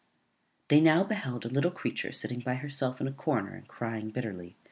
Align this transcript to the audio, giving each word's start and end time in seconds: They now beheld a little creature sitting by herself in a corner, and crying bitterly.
They 0.69 0.81
now 0.81 1.03
beheld 1.03 1.45
a 1.45 1.47
little 1.47 1.69
creature 1.69 2.11
sitting 2.11 2.39
by 2.39 2.55
herself 2.55 2.99
in 3.01 3.07
a 3.07 3.11
corner, 3.13 3.53
and 3.53 3.67
crying 3.67 4.09
bitterly. 4.09 4.57